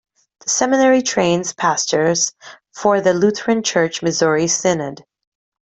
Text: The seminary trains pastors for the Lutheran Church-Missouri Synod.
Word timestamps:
The 0.43 0.49
seminary 0.49 1.03
trains 1.03 1.53
pastors 1.53 2.33
for 2.73 3.01
the 3.01 3.13
Lutheran 3.13 3.61
Church-Missouri 3.61 4.47
Synod. 4.47 5.05